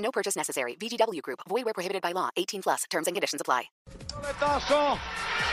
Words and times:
No 0.00 0.10
purchase 0.10 0.36
necessary. 0.36 0.76
VGW 0.76 1.22
Group. 1.22 1.40
Void 1.48 1.64
where 1.64 1.74
prohibited 1.74 2.02
by 2.02 2.12
law. 2.12 2.30
18 2.36 2.62
plus. 2.62 2.84
Terms 2.90 3.06
and 3.06 3.14
conditions 3.14 3.40
apply. 3.40 3.64
Metazo. 4.22 4.98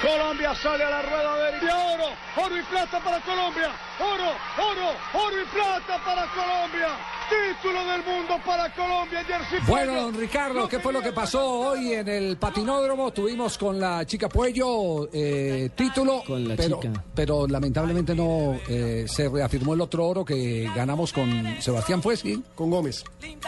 Colombia 0.01 0.53
sale 0.55 0.83
a 0.83 0.89
la 0.89 1.01
rueda 1.01 1.59
de 1.59 1.71
oro, 1.71 2.09
oro 2.37 2.55
y 2.55 2.63
plata 2.63 2.99
para 2.99 3.19
Colombia. 3.21 3.71
Oro, 3.99 4.35
oro, 4.59 4.95
oro 5.13 5.41
y 5.41 5.45
plata 5.45 5.97
para 6.05 6.27
Colombia. 6.27 7.16
Título 7.29 7.85
del 7.85 8.03
mundo 8.05 8.35
para 8.45 8.73
Colombia. 8.73 9.23
Jersey 9.25 9.59
Bueno, 9.67 10.01
don 10.03 10.13
Ricardo, 10.17 10.67
¿qué 10.69 10.79
fue 10.79 10.93
lo 10.93 11.01
que 11.01 11.11
pasó 11.11 11.45
hoy 11.71 11.93
en 11.93 12.07
el 12.07 12.37
patinódromo? 12.37 13.11
Tuvimos 13.11 13.57
con 13.57 13.79
la 13.79 14.05
chica 14.05 14.29
Puello 14.29 15.09
eh, 15.11 15.69
título, 15.75 16.23
Con 16.25 16.47
la 16.47 16.55
pero, 16.55 16.79
chica. 16.79 17.03
pero 17.13 17.45
lamentablemente 17.47 18.15
no 18.15 18.57
eh, 18.69 19.05
se 19.09 19.27
reafirmó 19.27 19.73
el 19.73 19.81
otro 19.81 20.07
oro 20.07 20.23
que 20.23 20.69
ganamos 20.73 21.11
con 21.11 21.57
Sebastián 21.61 22.01
Fuesqui. 22.01 22.41
Con 22.55 22.69
Gómez. 22.69 23.03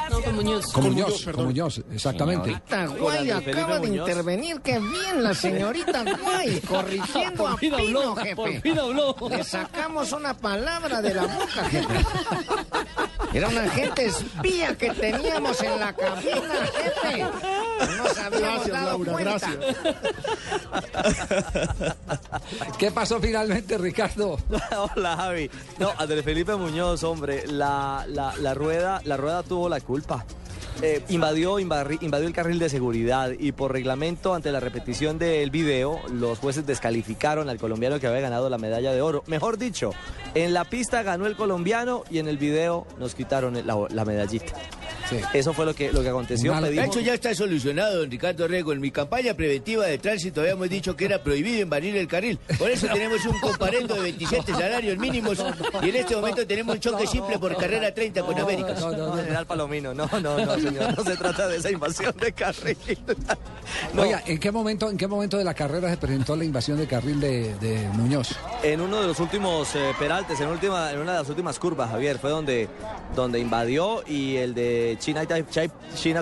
No, 0.09 0.21
con 0.21 0.35
Muñoz. 0.35 0.65
Con, 0.65 0.83
Con 0.83 0.91
Muñoz, 0.93 1.07
Muñoz, 1.09 1.35
con. 1.35 1.45
Muñoz, 1.45 1.81
exactamente. 1.93 2.45
Señorita 2.67 2.85
Guay 2.87 3.31
acaba 3.31 3.79
de 3.79 3.87
intervenir, 3.87 4.61
qué 4.61 4.79
bien 4.79 5.23
la 5.23 5.33
señorita 5.33 6.03
Guay, 6.03 6.59
corrigiendo 6.67 7.47
a 7.47 7.55
Pino, 7.55 7.77
habló, 7.77 8.15
jefe. 8.17 8.35
por 8.35 8.61
fin 8.61 8.79
habló. 8.79 9.15
Le 9.29 9.43
sacamos 9.43 10.11
una 10.11 10.33
palabra 10.33 11.01
de 11.01 11.13
la 11.13 11.21
boca, 11.23 11.63
jefe. 11.69 11.93
Era 13.31 13.47
un 13.47 13.57
agente 13.69 14.05
espía 14.05 14.77
que 14.77 14.89
teníamos 14.91 15.61
en 15.61 15.79
la 15.79 15.93
cabina, 15.93 16.67
jefe. 16.73 17.19
No 17.21 18.03
nos 18.03 18.17
habíamos 18.17 18.39
Gracias, 18.41 18.71
dado 18.71 18.85
Laura, 19.03 19.11
cuenta. 19.11 19.37
gracias. 19.39 19.77
¿Qué 22.77 22.91
pasó 22.91 23.19
finalmente, 23.19 23.77
Ricardo? 23.77 24.37
Hola 24.95 25.15
Javi. 25.17 25.49
No, 25.77 25.91
Andrés 25.97 26.23
Felipe 26.23 26.55
Muñoz, 26.55 27.03
hombre, 27.03 27.45
la, 27.47 28.05
la, 28.07 28.35
la 28.37 28.53
rueda, 28.53 29.01
la 29.05 29.17
rueda 29.17 29.43
tuvo 29.43 29.69
la 29.69 29.79
culpa. 29.81 30.25
Eh, 30.81 31.03
invadió, 31.09 31.59
invadió 31.59 32.27
el 32.27 32.33
carril 32.33 32.57
de 32.57 32.69
seguridad 32.69 33.31
y 33.37 33.51
por 33.51 33.73
reglamento 33.73 34.33
ante 34.33 34.49
la 34.49 34.61
repetición 34.61 35.19
del 35.19 35.51
video 35.51 35.99
los 36.09 36.39
jueces 36.39 36.65
descalificaron 36.65 37.49
al 37.49 37.57
colombiano 37.57 37.99
que 37.99 38.07
había 38.07 38.21
ganado 38.21 38.49
la 38.49 38.57
medalla 38.57 38.93
de 38.93 39.01
oro. 39.01 39.23
Mejor 39.27 39.57
dicho, 39.57 39.91
en 40.35 40.53
la 40.53 40.63
pista 40.63 41.03
ganó 41.03 41.25
el 41.25 41.35
colombiano 41.35 42.03
y 42.09 42.19
en 42.19 42.29
el 42.29 42.37
video 42.37 42.87
nos 42.97 43.13
quitaron 43.13 43.61
la 43.65 44.05
medallita. 44.05 44.53
Sí. 45.09 45.17
Eso 45.33 45.53
fue 45.53 45.65
lo 45.65 45.73
que, 45.73 45.91
lo 45.91 46.01
que 46.03 46.09
aconteció. 46.09 46.53
Pedimos- 46.61 46.89
Eso 46.89 46.99
ya 46.99 47.13
está 47.15 47.33
solucionado, 47.33 47.99
don 47.99 48.11
Ricardo 48.11 48.47
Rego. 48.47 48.73
En 48.73 48.79
mi 48.81 48.91
campaña 48.91 49.33
preventiva 49.33 49.85
de 49.85 49.97
tránsito 49.97 50.41
habíamos 50.41 50.69
dicho 50.69 50.95
que 50.95 51.05
era 51.05 51.23
prohibido 51.23 51.61
invadir 51.61 51.95
el 51.97 52.07
carril. 52.07 52.37
Por 52.57 52.69
eso 52.69 52.87
tenemos 52.93 53.25
un 53.25 53.39
comparendo 53.39 53.95
de 53.95 54.01
27 54.01 54.51
salarios 54.53 54.97
mínimos 54.97 55.43
y 55.81 55.89
en 55.89 55.95
este 55.95 56.15
momento 56.15 56.45
tenemos 56.45 56.75
un 56.75 56.81
choque 56.81 57.07
simple 57.07 57.39
por 57.39 57.55
carrera 57.57 57.93
30 57.93 58.21
con 58.23 58.37
América. 58.39 58.73
No, 58.79 58.91
no, 58.91 58.97
No, 58.97 59.07
no. 59.07 59.15
general 59.23 59.45
Palomino, 59.47 59.93
no, 59.93 60.07
no, 60.21 60.45
no, 60.45 60.55
señor, 60.55 60.95
no 60.97 61.03
se 61.03 61.17
trata 61.17 61.47
de 61.47 61.57
esa 61.57 61.71
invasión 61.71 62.15
de 62.17 62.31
carril. 62.31 62.77
No. 63.93 64.01
Oiga, 64.01 64.23
¿en 64.25 64.39
qué 64.39 64.51
momento, 64.51 64.89
en 64.89 64.97
qué 64.97 65.07
momento 65.07 65.37
de 65.37 65.43
la 65.43 65.53
carrera 65.53 65.91
se 65.91 65.97
presentó 65.97 66.35
la 66.35 66.43
invasión 66.43 66.77
de 66.79 66.87
carril 66.87 67.19
de, 67.19 67.53
de 67.59 67.87
Muñoz? 67.93 68.29
En 68.63 68.81
uno 68.81 68.99
de 68.99 69.05
los 69.07 69.19
últimos 69.19 69.75
eh, 69.75 69.91
peraltes, 69.99 70.39
en, 70.41 70.47
última, 70.47 70.91
en 70.91 70.97
una 70.99 71.11
de 71.13 71.17
las 71.19 71.29
últimas 71.29 71.59
curvas, 71.59 71.91
Javier, 71.91 72.17
fue 72.17 72.31
donde, 72.31 72.67
donde 73.15 73.37
invadió 73.39 74.03
y 74.07 74.37
el 74.37 74.55
de 74.55 74.97
China, 74.99 75.25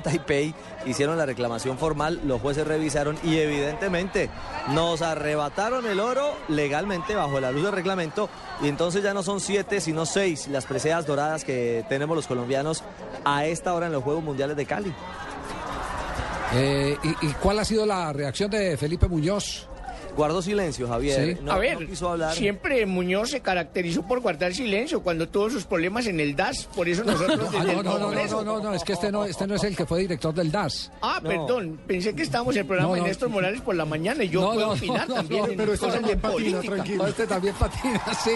Taipei 0.01 0.53
hicieron 0.85 1.17
la 1.17 1.25
reclamación 1.25 1.77
formal, 1.77 2.21
los 2.25 2.41
jueces 2.41 2.65
revisaron 2.65 3.17
y 3.23 3.37
evidentemente 3.37 4.29
nos 4.69 5.01
arrebataron 5.01 5.85
el 5.85 5.99
oro 5.99 6.33
legalmente 6.47 7.15
bajo 7.15 7.39
la 7.39 7.51
luz 7.51 7.63
del 7.63 7.73
reglamento 7.73 8.29
y 8.61 8.67
entonces 8.67 9.03
ya 9.03 9.13
no 9.13 9.23
son 9.23 9.39
siete 9.39 9.81
sino 9.81 10.05
seis 10.05 10.47
las 10.47 10.65
preseas 10.65 11.05
doradas 11.05 11.43
que 11.43 11.85
tenemos 11.89 12.15
los 12.15 12.27
colombianos 12.27 12.83
a 13.25 13.45
esta 13.45 13.73
hora 13.73 13.87
en 13.87 13.91
los 13.91 14.03
Juegos 14.03 14.23
Mundiales 14.23 14.55
de 14.55 14.65
Cali. 14.65 14.93
Eh, 16.53 16.97
y 17.21 17.27
cuál 17.33 17.59
ha 17.59 17.65
sido 17.65 17.85
la 17.85 18.13
reacción 18.13 18.49
de 18.49 18.77
Felipe 18.77 19.07
Muñoz? 19.07 19.67
Guardó 20.17 20.41
silencio, 20.41 20.87
Javier. 20.87 21.35
Sí. 21.37 21.41
No, 21.43 21.51
a 21.53 21.57
ver, 21.59 21.79
no 21.79 21.87
quiso 21.87 22.09
hablar. 22.09 22.33
siempre 22.35 22.85
Muñoz 22.87 23.29
se 23.29 23.39
caracterizó 23.41 24.01
por 24.01 24.19
guardar 24.19 24.53
silencio 24.53 25.01
cuando 25.03 25.29
tuvo 25.29 25.49
sus 25.51 25.63
problemas 25.65 26.07
en 26.07 26.19
el 26.19 26.35
DAS, 26.35 26.67
por 26.75 26.89
eso 26.89 27.03
nosotros 27.03 27.49
Ah, 27.53 27.59
desde 27.63 27.73
no, 27.75 27.79
el 27.81 27.85
no, 27.85 27.99
no, 27.99 28.11
no, 28.11 28.25
no, 28.27 28.43
no, 28.43 28.59
no, 28.59 28.73
es 28.73 28.83
que 28.83 28.93
este 28.93 29.11
no, 29.11 29.25
este 29.25 29.45
no 29.47 29.53
es 29.55 29.63
el 29.63 29.75
que 29.77 29.85
fue 29.85 29.99
director 29.99 30.33
del 30.33 30.51
DAS. 30.51 30.91
Ah, 31.03 31.19
No. 31.21 31.29
perdón, 31.29 31.79
pensé 31.85 32.15
que 32.15 32.23
estábamos 32.23 32.55
en 32.55 32.61
el 32.61 32.67
programa 32.67 32.95
de 32.95 33.01
no. 33.01 33.07
Néstor 33.07 33.29
Morales 33.29 33.61
por 33.61 33.75
la 33.75 33.85
mañana 33.85 34.23
y 34.23 34.29
yo 34.29 34.41
No, 34.41 34.53
puedo 34.53 34.67
no, 34.67 34.73
opinar 34.73 35.07
no, 35.07 35.15
también 35.15 35.53
pero 35.55 35.73
este 35.73 35.87
también 35.87 36.19
patina, 36.19 36.59
tranquilo. 36.61 37.03
No, 37.03 37.07
este 37.09 37.27
también 37.27 37.55
patina, 37.55 38.01
sí. 38.23 38.31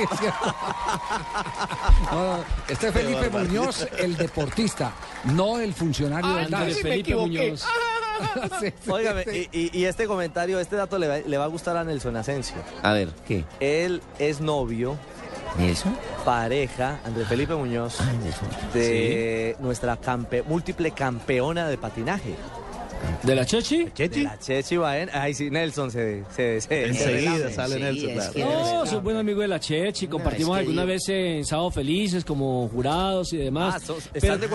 No, 2.11 2.37
no, 2.37 2.43
este 2.67 2.87
es 2.87 2.93
Felipe 2.93 3.29
Muñoz, 3.29 3.87
el 3.97 4.15
deportista, 4.17 4.93
no 5.25 5.59
el 5.59 5.73
funcionario 5.73 6.29
Ah, 6.31 6.37
del 6.41 6.49
DAS. 6.51 6.63
Felipe 6.77 6.93
equivoqué. 6.95 7.27
Muñoz. 7.49 7.65
Sí, 8.59 8.73
sí, 8.83 8.89
Óigame, 8.91 9.23
sí. 9.23 9.49
y, 9.51 9.85
este 9.85 10.05
comentario, 10.07 10.59
este 10.59 10.75
dato 10.75 10.97
le 10.97 11.07
va, 11.07 11.17
le 11.19 11.37
va 11.37 11.45
a 11.45 11.47
gustar 11.47 11.77
a 11.77 11.83
Nelson 11.83 12.15
Asensio. 12.15 12.55
A 12.83 12.93
ver, 12.93 13.09
¿qué? 13.27 13.43
Él 13.59 14.01
es 14.19 14.39
novio, 14.41 14.97
¿Nelson? 15.57 15.95
pareja, 16.25 16.99
Andrés 17.05 17.27
Felipe 17.27 17.55
Muñoz, 17.55 17.97
de 18.73 19.55
nuestra 19.59 19.99
campe- 19.99 20.43
múltiple 20.45 20.91
campeona 20.91 21.67
de 21.67 21.77
patinaje. 21.77 22.35
¿De 23.23 23.35
la 23.35 23.45
Chechi? 23.45 23.85
De 23.95 24.23
la 24.23 24.39
Chechi 24.39 24.77
Baen. 24.77 25.09
Ay, 25.13 25.33
sí, 25.33 25.49
Nelson 25.51 25.91
se... 25.91 26.23
se, 26.35 26.59
se- 26.61 26.85
Enseguida 26.87 27.49
se- 27.49 27.53
sale 27.53 27.75
sí, 27.75 27.81
Nelson, 27.81 28.09
es 28.09 28.15
claro. 28.15 28.33
que- 28.33 28.43
No, 28.43 28.85
soy 28.87 28.99
buen 28.99 29.17
amigo 29.17 29.41
de 29.41 29.47
la 29.47 29.59
Chechi. 29.59 30.07
Compartimos 30.07 30.57
es 30.57 30.63
que 30.63 30.67
alguna 30.69 30.81
yo- 30.83 30.87
vez 30.87 31.09
en 31.09 31.45
Sábado 31.45 31.69
Felices 31.71 32.25
como 32.25 32.67
jurados 32.69 33.31
y 33.33 33.37
demás. 33.37 33.75
Ah, 33.75 33.79
sos- 33.79 33.97
¿están 34.13 34.19
Pero- 34.21 34.37
de 34.37 34.47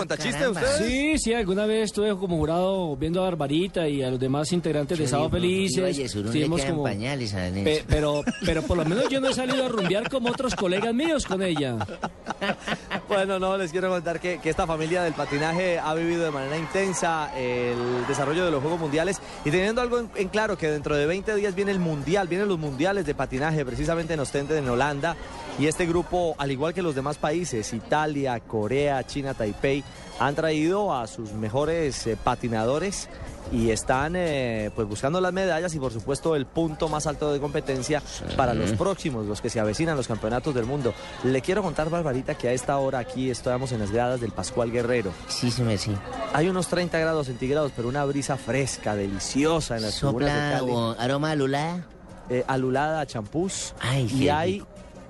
ustedes? 0.49 0.77
Sí, 0.91 1.17
sí, 1.17 1.33
alguna 1.33 1.65
vez 1.65 1.85
estuve 1.85 2.09
como 2.17 2.37
jurado 2.37 2.95
viendo 2.97 3.21
a 3.21 3.23
Barbarita 3.25 3.87
y 3.87 4.03
a 4.03 4.09
los 4.09 4.19
demás 4.19 4.51
integrantes 4.51 4.97
de 4.97 5.07
Sábado 5.07 5.29
Felices. 5.29 5.97
Estuvimos 5.97 6.63
como- 6.65 6.83
pañales 6.83 7.33
a 7.33 7.49
Pe- 7.63 7.83
pero, 7.87 8.21
pero 8.45 8.61
por 8.63 8.77
lo 8.77 8.85
menos 8.85 9.07
yo 9.09 9.21
no 9.21 9.29
he 9.29 9.33
salido 9.33 9.63
a 9.65 9.69
rumbear 9.69 10.09
como 10.09 10.29
otros 10.29 10.55
colegas 10.55 10.93
míos 10.93 11.25
con 11.25 11.41
ella. 11.41 11.77
Bueno, 13.07 13.39
no, 13.39 13.57
les 13.57 13.71
quiero 13.71 13.89
contar 13.89 14.19
que, 14.19 14.37
esta 14.43 14.67
familia 14.67 15.01
del 15.01 15.13
patinaje 15.13 15.79
ha 15.79 15.93
vivido 15.93 16.25
de 16.25 16.31
manera 16.31 16.57
intensa 16.57 17.31
el 17.37 18.05
desarrollo 18.05 18.43
de 18.43 18.51
los 18.51 18.61
Juegos 18.61 18.79
Mundiales 18.79 19.21
y 19.45 19.51
teniendo 19.51 19.81
algo 19.81 19.99
en, 19.99 20.09
en 20.15 20.27
claro 20.27 20.57
que 20.57 20.69
dentro 20.69 20.95
de 20.95 21.05
20 21.05 21.35
días 21.35 21.55
viene 21.55 21.71
el 21.71 21.79
Mundial, 21.79 22.27
vienen 22.27 22.49
los 22.49 22.59
Mundiales 22.59 23.05
de 23.05 23.15
patinaje 23.15 23.63
precisamente 23.63 24.13
en 24.13 24.19
Ostende, 24.19 24.57
en 24.57 24.67
Holanda. 24.67 25.15
Y 25.59 25.65
este 25.65 25.85
grupo, 25.85 26.35
al 26.37 26.51
igual 26.51 26.73
que 26.73 26.81
los 26.81 26.93
demás 26.93 27.17
países, 27.17 27.73
Italia, 27.73 28.39
Corea, 28.39 29.03
China, 29.05 29.33
Taipei, 29.33 29.83
han 30.19 30.35
traído 30.35 30.93
a 30.93 31.07
sus 31.07 31.33
mejores 31.33 32.05
eh, 32.07 32.17
patinadores 32.21 33.09
y 33.51 33.71
están 33.71 34.15
eh, 34.15 34.71
pues 34.75 34.87
buscando 34.87 35.21
las 35.21 35.33
medallas 35.33 35.73
y 35.73 35.79
por 35.79 35.91
supuesto 35.91 36.35
el 36.35 36.45
punto 36.45 36.89
más 36.89 37.07
alto 37.07 37.31
de 37.31 37.39
competencia 37.39 38.01
para 38.35 38.53
los 38.53 38.73
próximos, 38.73 39.25
los 39.25 39.41
que 39.41 39.49
se 39.49 39.59
avecinan 39.59 39.95
los 39.95 40.07
campeonatos 40.07 40.53
del 40.53 40.65
mundo. 40.65 40.93
Le 41.23 41.41
quiero 41.41 41.63
contar, 41.63 41.89
Barbarita, 41.89 42.35
que 42.35 42.49
a 42.49 42.53
esta 42.53 42.77
hora 42.77 42.99
aquí 42.99 43.29
estamos 43.29 43.71
en 43.71 43.79
las 43.79 43.91
gradas 43.91 44.21
del 44.21 44.31
Pascual 44.31 44.71
Guerrero. 44.71 45.11
Sí, 45.27 45.49
sí, 45.49 45.63
sí. 45.77 45.91
Hay 46.33 46.49
unos 46.49 46.67
30 46.67 46.99
grados 46.99 47.27
centígrados, 47.27 47.71
pero 47.75 47.87
una 47.87 48.03
brisa 48.05 48.37
fresca, 48.37 48.95
deliciosa 48.95 49.77
en 49.77 49.83
las 49.83 49.97
tribunas 49.97 50.33
de 50.33 50.57
Cali. 50.57 50.73
aroma 50.99 51.31
alulada. 51.31 51.85
Eh, 52.29 52.43
alulada 52.45 53.05
champús. 53.05 53.73
Ay, 53.79 54.11
y 54.13 54.27
hay, 54.27 54.53
rico. 54.59 54.67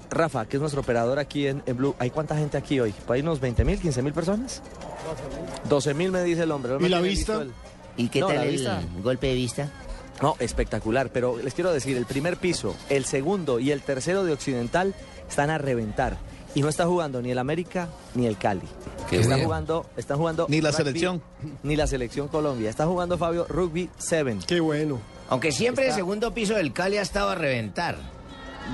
Rafa, 0.09 0.45
que 0.45 0.57
es 0.57 0.61
nuestro 0.61 0.81
operador 0.81 1.19
aquí 1.19 1.47
en, 1.47 1.61
en 1.65 1.77
Blue. 1.77 1.95
¿Hay 1.99 2.09
cuánta 2.09 2.35
gente 2.37 2.57
aquí 2.57 2.79
hoy? 2.79 2.93
¿Hay 3.09 3.21
unos 3.21 3.39
20 3.39 3.63
mil, 3.65 3.79
15 3.79 4.01
mil 4.01 4.13
personas? 4.13 4.61
12 5.69 5.93
mil 5.93 6.11
me 6.11 6.23
dice 6.23 6.43
el 6.43 6.51
hombre. 6.51 6.73
No 6.79 6.85
¿Y 6.85 6.89
la 6.89 7.01
vista? 7.01 7.41
el- 7.41 7.51
¿Y 7.97 8.09
qué 8.09 8.19
No, 8.19 8.27
tal 8.27 8.43
el 8.45 8.51
vista. 8.51 8.81
golpe 9.01 9.27
de 9.27 9.33
vista? 9.33 9.71
No, 10.21 10.35
espectacular, 10.39 11.09
pero 11.11 11.37
les 11.37 11.53
quiero 11.53 11.71
decir, 11.71 11.97
el 11.97 12.05
primer 12.05 12.37
piso, 12.37 12.75
el 12.89 13.05
segundo 13.05 13.59
y 13.59 13.71
el 13.71 13.81
tercero 13.81 14.23
de 14.23 14.33
Occidental 14.33 14.93
están 15.29 15.49
a 15.49 15.57
reventar. 15.57 16.17
Y 16.55 16.61
no 16.61 16.69
está 16.69 16.85
jugando 16.87 17.21
ni 17.21 17.29
el 17.31 17.37
América 17.37 17.87
ni 18.15 18.25
el 18.25 18.37
Cali. 18.37 18.61
Qué 19.09 19.19
está 19.19 19.35
bien. 19.35 19.45
jugando, 19.45 19.85
está 19.95 20.15
jugando 20.15 20.47
Ni 20.49 20.59
la 20.61 20.69
rugby, 20.71 20.77
selección. 20.83 21.21
Ni 21.63 21.75
la 21.75 21.85
selección 21.85 22.27
Colombia. 22.29 22.69
Está 22.69 22.85
jugando 22.87 23.17
Fabio 23.17 23.45
Rugby 23.47 23.89
7. 23.97 24.39
Qué 24.47 24.59
bueno. 24.59 24.99
Aunque 25.29 25.51
siempre 25.51 25.87
el 25.87 25.93
segundo 25.93 26.33
piso 26.33 26.55
del 26.55 26.73
Cali 26.73 26.97
ha 26.97 27.01
estado 27.01 27.29
a 27.29 27.35
reventar. 27.35 27.97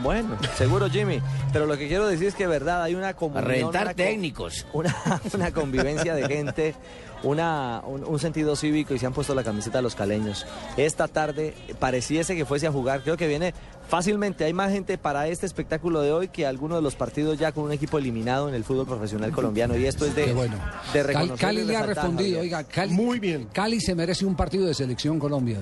Bueno, 0.02 0.38
seguro 0.58 0.90
Jimmy, 0.90 1.22
pero 1.52 1.66
lo 1.66 1.78
que 1.78 1.88
quiero 1.88 2.08
decir 2.08 2.28
es 2.28 2.36
que 2.36 2.48
verdad 2.48 2.82
hay 2.84 2.96
una 2.96 3.10
A 3.10 3.14
comunión, 3.16 3.46
reventar 3.46 3.84
una 3.84 3.92
co- 3.92 3.98
técnicos. 3.98 4.66
una, 4.74 4.96
una 5.34 5.52
convivencia 5.52 6.16
de 6.16 6.28
gente, 6.28 6.76
una, 7.22 7.82
un, 7.86 8.04
un 8.04 8.20
sentido 8.20 8.56
cívico 8.56 8.94
y 8.94 9.00
se 9.00 9.06
han 9.06 9.14
puesto 9.14 9.34
la 9.36 9.44
camiseta 9.44 9.78
de 9.78 9.82
los 9.84 9.96
caleños. 9.96 10.46
Esta 10.78 11.08
tarde 11.08 11.54
pareciese 11.80 12.36
que 12.36 12.44
fuese 12.46 12.68
a 12.68 12.72
jugar, 12.72 13.02
creo 13.04 13.16
que 13.18 13.28
viene 13.28 13.54
fácilmente, 13.88 14.44
hay 14.46 14.54
más 14.54 14.72
gente 14.72 14.98
para 14.98 15.28
este 15.28 15.46
espectáculo 15.46 16.02
de 16.02 16.12
hoy 16.12 16.28
que 16.30 16.46
algunos 16.48 16.80
de 16.80 16.82
los 16.82 16.96
partidos 16.96 17.38
ya 17.38 17.52
con 17.52 17.66
un 17.66 17.72
equipo 17.72 17.98
eliminado 17.98 18.50
en 18.50 18.56
el 18.56 18.64
fútbol 18.64 18.88
profesional 18.88 19.32
colombiano 19.32 19.78
y 19.78 19.86
esto 19.86 20.06
es 20.06 20.16
de, 20.16 20.26
Qué 20.26 20.34
bueno. 20.34 20.56
de 20.94 21.04
reconocer 21.04 21.38
Cali 21.38 21.64
le 21.64 21.76
ha 21.78 21.84
respondido, 21.84 22.42
oiga, 22.42 22.64
Cali, 22.64 22.94
Muy 22.94 23.20
bien. 23.20 23.48
Cali 23.54 23.80
se 23.80 23.94
merece 23.96 24.26
un 24.26 24.36
partido 24.36 24.66
de 24.66 24.74
selección 24.74 25.20
Colombia. 25.20 25.60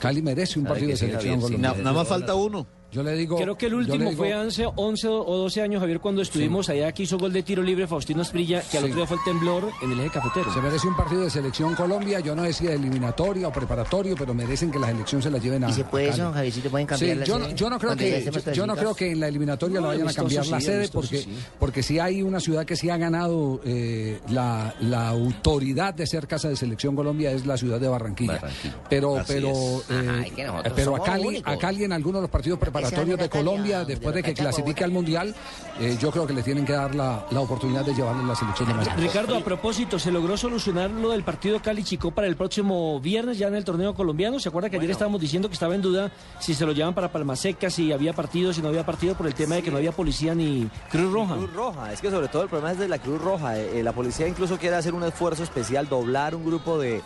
Cali 0.00 0.22
merece 0.22 0.58
un 0.58 0.64
partido 0.64 0.88
de 0.90 0.96
selección 0.96 1.36
sí. 1.36 1.42
Colombia. 1.42 1.70
Na- 1.72 1.76
nada 1.78 1.92
más 1.92 2.08
falta 2.08 2.34
uno. 2.34 2.66
Yo 2.92 3.02
le 3.02 3.14
digo. 3.14 3.36
Creo 3.38 3.56
que 3.56 3.66
el 3.66 3.74
último 3.74 4.10
digo- 4.10 4.12
fue 4.22 4.32
hace 4.34 4.66
11 4.76 5.08
o 5.08 5.36
12 5.38 5.62
años, 5.62 5.80
Javier, 5.80 5.98
cuando 5.98 6.20
estuvimos 6.20 6.68
allá 6.68 6.92
que 6.92 7.04
hizo 7.04 7.16
gol 7.16 7.32
de 7.32 7.42
tiro 7.42 7.62
libre 7.62 7.86
Faustino 7.86 8.20
Esprilla, 8.20 8.60
que 8.70 8.76
al 8.76 8.84
Sí. 8.84 8.90
otro 8.90 8.96
día 8.96 9.06
fue 9.06 9.16
el 9.16 9.22
temblor 9.24 9.70
en 9.82 9.92
el 9.92 10.00
eje 10.00 10.10
cafetero. 10.10 10.52
Se 10.52 10.60
merece 10.60 10.86
un 10.88 10.94
partido 10.96 11.22
de 11.22 11.30
selección 11.30 11.74
Colombia. 11.74 12.20
Yo 12.20 12.34
no 12.36 12.42
decía 12.42 12.72
eliminatoria 12.74 13.48
o 13.48 13.52
preparatorio, 13.52 14.14
pero 14.18 14.34
merecen 14.34 14.70
que 14.70 14.78
la 14.78 14.88
selección 14.88 15.22
se 15.22 15.30
la 15.30 15.38
lleven 15.38 15.64
a. 15.64 15.70
¿Y 15.70 15.72
se 15.72 15.84
puede 15.84 16.10
a 16.10 16.14
eso. 16.14 16.32
Javiercito? 16.32 16.68
¿Pueden 16.70 16.86
Sí, 16.86 16.90
cambiar 16.90 17.16
la 17.16 17.24
yo, 17.24 17.38
no- 17.38 17.44
sede? 17.46 17.54
yo 17.56 17.70
no 17.70 17.78
creo 17.78 17.96
que 17.96 18.24
yo, 18.30 18.52
yo 18.52 18.66
no 18.66 18.76
creo 18.76 18.94
que 18.94 19.10
en 19.12 19.20
la 19.20 19.28
eliminatoria 19.28 19.76
No, 19.76 19.80
lo 19.82 19.88
vayan 19.88 20.08
a 20.08 20.12
cambiar 20.12 20.46
la 20.48 20.60
sí, 20.60 20.66
sede 20.66 20.88
porque 20.88 21.18
sí. 21.22 21.38
porque 21.58 21.82
sí 21.82 21.98
hay 21.98 22.20
una 22.22 22.40
ciudad 22.40 22.66
que 22.66 22.76
sí 22.76 22.90
ha 22.90 22.98
ganado 22.98 23.60
eh, 23.64 24.20
la, 24.28 24.74
la 24.80 25.08
autoridad 25.08 25.94
de 25.94 26.06
ser 26.06 26.26
casa 26.26 26.48
de 26.50 26.56
selección 26.56 26.94
Colombia 26.94 27.30
es 27.32 27.46
la 27.46 27.56
ciudad 27.56 27.80
de 27.80 27.88
Barranquilla. 27.88 28.34
Barranquilla. 28.34 28.74
Pero 28.90 29.16
Así 29.16 29.32
pero 29.32 29.48
es. 29.50 29.90
eh, 29.90 30.08
Ajá, 30.10 30.24
que 30.64 30.70
pero 30.74 30.96
a 30.96 31.02
Cali 31.02 31.26
únicos. 31.26 31.52
a 31.54 31.56
Cali 31.58 31.84
en 31.84 31.92
algunos 31.92 32.18
de 32.18 32.22
los 32.22 32.30
partidos 32.30 32.58
preparatorios 32.58 32.81
Ese 32.82 33.16
de 33.16 33.28
Colombia 33.28 33.84
después 33.84 34.14
de 34.14 34.22
que 34.22 34.34
clasifique 34.34 34.84
al 34.84 34.90
mundial 34.90 35.34
eh, 35.80 35.96
yo 36.00 36.10
creo 36.10 36.26
que 36.26 36.32
le 36.32 36.42
tienen 36.42 36.64
que 36.64 36.72
dar 36.72 36.94
la, 36.94 37.26
la 37.30 37.40
oportunidad 37.40 37.84
de 37.84 37.94
llevarle 37.94 38.24
la 38.24 38.34
selección 38.34 38.68
de 38.68 38.74
México. 38.74 38.94
Ricardo, 38.98 39.36
a 39.36 39.40
propósito, 39.40 39.98
¿se 39.98 40.10
logró 40.10 40.36
solucionar 40.36 40.90
lo 40.90 41.10
del 41.10 41.24
partido 41.24 41.60
Cali-Chicó 41.62 42.10
para 42.10 42.26
el 42.26 42.36
próximo 42.36 43.00
viernes 43.00 43.38
ya 43.38 43.48
en 43.48 43.54
el 43.54 43.64
torneo 43.64 43.94
colombiano? 43.94 44.38
¿Se 44.38 44.48
acuerda 44.48 44.68
que 44.70 44.76
ayer 44.76 44.90
estábamos 44.90 45.20
diciendo 45.20 45.48
que 45.48 45.54
estaba 45.54 45.74
en 45.74 45.82
duda 45.82 46.12
si 46.38 46.54
se 46.54 46.66
lo 46.66 46.72
llevan 46.72 46.94
para 46.94 47.10
Palmaseca, 47.10 47.70
si 47.70 47.92
había 47.92 48.12
partido, 48.12 48.52
si 48.52 48.60
no 48.60 48.68
había 48.68 48.84
partido 48.84 49.14
por 49.14 49.26
el 49.26 49.34
tema 49.34 49.56
de 49.56 49.62
que 49.62 49.70
no 49.70 49.78
había 49.78 49.92
policía 49.92 50.34
ni 50.34 50.68
Cruz 50.90 51.12
Roja? 51.12 51.34
Cruz 51.36 51.52
Roja, 51.52 51.92
es 51.92 52.00
que 52.00 52.10
sobre 52.10 52.28
todo 52.28 52.42
el 52.42 52.48
problema 52.48 52.72
es 52.72 52.78
de 52.78 52.88
la 52.88 52.98
Cruz 52.98 53.20
Roja. 53.20 53.58
Eh, 53.58 53.78
eh, 53.78 53.82
la 53.82 53.92
policía 53.92 54.28
incluso 54.28 54.58
quiere 54.58 54.76
hacer 54.76 54.94
un 54.94 55.02
esfuerzo 55.04 55.42
especial, 55.42 55.88
doblar 55.88 56.34
un 56.34 56.44
grupo 56.44 56.78
de, 56.78 57.00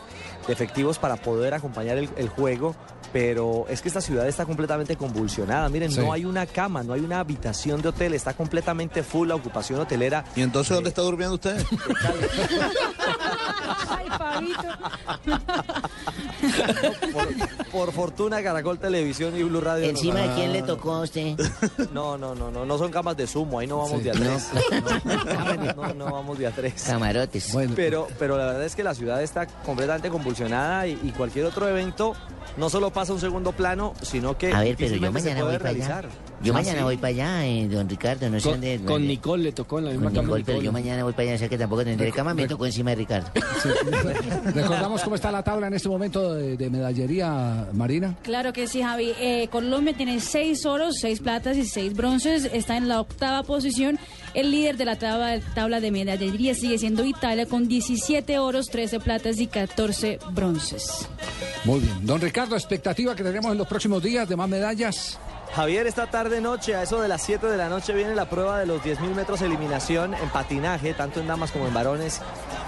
de 0.47 0.53
efectivos 0.53 0.99
para 0.99 1.17
poder 1.17 1.55
acompañar 1.55 1.99
el, 1.99 2.09
el 2.17 2.29
juego, 2.29 2.75
pero 3.13 3.67
es 3.69 3.81
que 3.83 3.89
esta 3.89 4.01
ciudad 4.01 4.27
está 4.29 4.45
completamente 4.45 4.97
convulsionada. 4.97 5.69
Miren, 5.69 5.91
Sí. 5.91 6.01
no 6.01 6.13
hay 6.13 6.25
una 6.25 6.47
cama, 6.47 6.83
no 6.83 6.93
hay 6.93 7.01
una 7.01 7.21
habitación 7.21 7.81
de 7.83 7.89
hotel, 7.89 8.15
está 8.15 8.35
completamente 8.35 9.03
full 9.03 9.29
la 9.29 9.35
ocupación 9.35 9.81
hotelera. 9.81 10.25
¿Y 10.35 10.43
entonces 10.43 10.75
dónde 10.75 10.89
está 10.91 11.03
durmiendo 11.03 11.35
usted? 11.35 11.65
Ay, 13.89 14.07
Fabito. 14.19 14.69
Por, 17.13 17.29
por 17.71 17.93
fortuna, 17.93 18.43
Caracol 18.43 18.79
Televisión 18.79 19.37
y 19.37 19.43
Blue 19.43 19.61
Radio. 19.61 19.89
¿Encima 19.89 20.21
de 20.21 20.35
quién 20.35 20.53
le 20.53 20.63
tocó 20.63 20.93
a 20.95 21.01
usted? 21.03 21.37
No, 21.93 22.17
no, 22.19 22.35
no, 22.35 22.51
no, 22.51 22.65
no 22.67 22.79
son 22.79 22.91
camas 22.91 23.17
de 23.17 23.27
sumo, 23.27 23.59
ahí 23.59 23.67
no 23.67 23.79
vamos 23.79 23.99
Sí. 23.99 24.05
de 24.05 24.11
a 24.11 24.15
tres. 24.15 24.49
No, 25.77 25.87
no, 25.89 25.95
no 25.95 26.05
vamos 26.13 26.39
de 26.39 26.47
a 26.47 26.51
tres. 26.51 26.83
Camarotes. 26.87 27.53
Bueno, 27.53 27.73
Pero, 27.77 28.09
pero 28.19 28.37
la 28.37 28.47
verdad 28.47 28.65
es 28.65 28.75
que 28.77 28.83
la 28.85 28.95
ciudad 28.95 29.23
está 29.23 29.47
completamente 29.47 30.09
convulsionada 30.09 30.87
y, 30.87 30.99
y 31.03 31.11
cualquier 31.13 31.45
otro 31.47 31.69
evento 31.69 32.15
no 32.57 32.71
solo 32.71 32.91
pasa 32.91 33.13
a 33.13 33.15
un 33.15 33.21
segundo 33.21 33.53
plano, 33.53 33.95
sino 34.03 34.37
que 34.39 34.53
A 34.53 34.61
ver, 34.61 34.77
pero 34.79 34.97
yo 34.97 35.13
mañana 35.13 35.41
puede 35.41 35.53
voy 35.53 35.59
para 35.59 35.71
allá. 35.71 35.87
realizar. 36.01 36.09
Yo 36.43 36.53
Ah, 36.53 36.57
mañana 36.59 36.79
¿sí? 36.79 36.85
voy 36.85 36.97
para 36.97 37.09
allá, 37.09 37.47
eh, 37.47 37.67
don 37.69 37.89
Ricardo, 37.89 38.29
no 38.29 38.39
sé 38.39 38.45
Con, 38.51 38.53
dónde... 38.61 38.81
con 38.85 39.07
Nicole 39.07 39.43
le 39.43 39.53
tocó 39.53 39.79
en 39.79 39.87
la 39.87 39.91
misma 39.93 40.07
con 40.07 40.15
cama. 40.15 40.23
Nicole, 40.27 40.45
pero 40.45 40.59
Nicole. 40.59 40.67
yo 40.67 40.73
mañana 40.73 41.03
voy 41.03 41.13
para 41.13 41.23
allá, 41.25 41.35
o 41.35 41.39
sea 41.39 41.49
que 41.49 41.59
tampoco 41.59 41.85
tendré 41.85 42.13
cama, 42.13 42.35
me 42.35 42.47
tocó 42.47 42.67
encima 42.67 42.91
de 42.91 42.97
Ricardo. 42.97 43.29
sí. 43.63 43.69
recordamos 44.55 45.03
cómo 45.03 45.17
está 45.17 45.33
la 45.33 45.43
tabla 45.43 45.67
en 45.69 45.75
este 45.75 45.89
momento 45.89 46.35
de, 46.37 46.57
de 46.57 46.71
medallería, 46.71 47.69
Marina. 47.73 48.17
Claro 48.23 48.53
que 48.53 48.67
sí, 48.67 48.83
Javi. 48.83 49.13
Eh, 49.19 49.49
Colombia 49.51 49.95
tiene 49.97 50.21
seis 50.21 50.65
oros, 50.67 50.97
seis 51.01 51.21
platas 51.21 51.57
y 51.57 51.65
seis 51.65 51.95
bronces. 51.95 52.49
Está 52.53 52.77
en 52.77 52.89
la 52.89 53.01
octava 53.01 53.43
posición. 53.43 53.99
El 54.35 54.51
líder 54.51 54.77
de 54.77 54.85
la 54.85 54.97
tabla, 54.97 55.41
tabla 55.55 55.81
de 55.81 55.91
medallería 55.91 56.55
sigue 56.55 56.79
siendo 56.79 57.05
Italia 57.05 57.47
con 57.47 57.69
17 57.69 58.39
oros, 58.39 58.67
13 58.67 59.01
platas 59.01 59.41
y 59.41 59.47
14 59.47 60.19
bronces. 60.33 61.09
Muy 61.65 61.81
bien. 61.81 62.07
Don 62.07 62.21
Ricardo, 62.21 62.55
expectativa 62.55 63.17
que 63.17 63.23
tenemos 63.23 63.51
en 63.51 63.59
los 63.59 63.67
próximos 63.67 64.03
días 64.03 64.29
de 64.29 64.37
más 64.37 64.49
medallas. 64.49 65.19
Javier, 65.55 65.87
esta 65.87 66.07
tarde 66.07 66.41
noche, 66.41 66.75
a 66.75 66.83
eso 66.83 67.01
de 67.01 67.09
las 67.09 67.23
7 67.23 67.47
de 67.47 67.57
la 67.57 67.69
noche, 67.71 67.95
viene 67.95 68.15
la 68.15 68.29
prueba 68.29 68.59
de 68.59 68.67
los 68.67 68.83
10.000 68.83 69.15
metros 69.15 69.41
eliminación 69.41 70.13
en 70.13 70.29
patinaje, 70.29 70.93
tanto 70.93 71.21
en 71.21 71.29
damas 71.29 71.51
como 71.51 71.67
en 71.67 71.73
varones, 71.73 72.21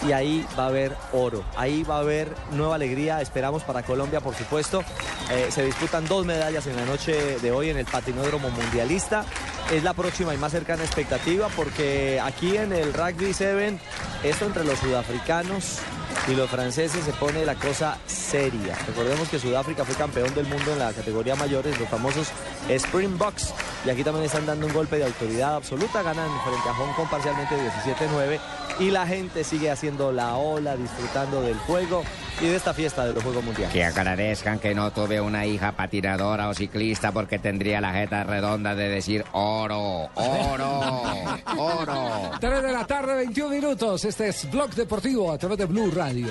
y 0.07 0.13
ahí 0.13 0.47
va 0.59 0.65
a 0.65 0.69
haber 0.69 0.97
oro, 1.13 1.45
ahí 1.57 1.83
va 1.83 1.97
a 1.97 2.01
haber 2.01 2.35
nueva 2.53 2.77
alegría, 2.77 3.21
esperamos 3.21 3.63
para 3.63 3.83
Colombia, 3.83 4.21
por 4.21 4.35
supuesto. 4.35 4.83
Eh, 5.31 5.49
se 5.51 5.65
disputan 5.65 6.07
dos 6.07 6.25
medallas 6.25 6.67
en 6.67 6.77
la 6.77 6.85
noche 6.85 7.39
de 7.41 7.51
hoy 7.51 7.71
en 7.71 7.79
el 7.79 7.87
patinódromo 7.87 8.51
mundialista. 8.51 9.25
Es 9.73 9.83
la 9.83 9.93
próxima 9.95 10.35
y 10.35 10.39
más 10.39 10.53
cercana 10.53 10.85
expectativa 10.85 11.49
porque 11.55 12.21
aquí 12.21 12.57
en 12.57 12.73
el 12.73 12.95
Rugby 12.95 13.33
7, 13.33 13.79
esto 14.23 14.47
entre 14.47 14.65
los 14.65 14.79
sudafricanos 14.79 15.81
y 16.29 16.35
los 16.35 16.51
franceses 16.51 17.05
se 17.05 17.13
pone 17.13 17.45
la 17.45 17.55
cosa 17.55 17.99
seria. 18.07 18.77
Recordemos 18.87 19.29
que 19.29 19.39
Sudáfrica 19.39 19.85
fue 19.85 19.95
campeón 19.95 20.35
del 20.35 20.47
mundo 20.47 20.73
en 20.73 20.79
la 20.79 20.93
categoría 20.93 21.35
mayores, 21.37 21.79
los 21.79 21.89
famosos 21.89 22.29
Springboks. 22.69 23.55
Y 23.87 23.91
aquí 23.91 24.05
también 24.05 24.27
están 24.27 24.45
dando 24.45 24.67
un 24.67 24.73
golpe 24.73 24.99
de 24.99 25.05
autoridad 25.05 25.57
absoluta, 25.57 26.03
ganan 26.03 26.29
frente 26.45 26.69
a 26.69 26.75
Hong 26.75 26.93
Kong 26.95 27.09
parcialmente 27.11 27.55
17-9. 27.57 28.39
Y 28.81 28.91
la 28.91 29.07
gente 29.07 29.43
sigue 29.43 29.71
haciendo 29.71 30.13
la 30.13 30.37
ola, 30.37 30.77
disfrutando 30.77 31.41
del 31.41 31.57
juego 31.59 32.05
y 32.41 32.47
de 32.47 32.57
esta 32.57 32.73
fiesta 32.73 33.07
de 33.07 33.15
los 33.15 33.23
Juegos 33.23 33.45
Mundiales. 33.45 33.73
Que 33.73 33.85
agradezcan 33.85 34.59
que 34.59 34.75
no 34.75 34.91
tuve 34.93 35.21
una 35.21 35.47
hija 35.47 35.73
patinadora 35.73 36.49
o 36.49 36.55
ciclista 36.55 37.13
porque 37.13 37.39
tendría 37.39 37.81
la 37.81 37.93
jeta 37.93 38.25
redonda 38.25 38.75
de 38.75 38.89
decir 38.89 39.25
oro, 39.33 40.09
oro, 40.15 41.03
oro. 41.57 42.31
3 42.41 42.63
de 42.63 42.73
la 42.73 42.87
tarde, 42.87 43.15
21 43.17 43.51
minutos. 43.51 44.05
Este 44.05 44.29
es 44.29 44.51
Blog 44.51 44.71
Deportivo 44.71 45.33
a 45.33 45.39
través 45.39 45.59
de 45.59 45.65
Blue 45.67 45.91
Radio. 45.91 46.29